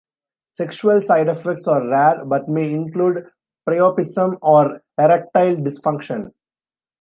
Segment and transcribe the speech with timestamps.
[0.57, 3.23] Sexual side effects are rare, but may include
[3.69, 6.31] priapism or erectile dysfunction.